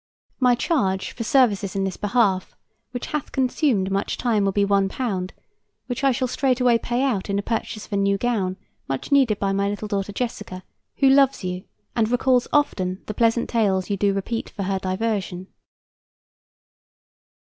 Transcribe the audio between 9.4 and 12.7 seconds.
my little daughter Jessica, who loves you and recalls